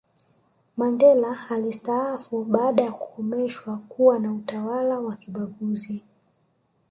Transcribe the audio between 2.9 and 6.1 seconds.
kukomeshwa kwa utawala wa kibaguzi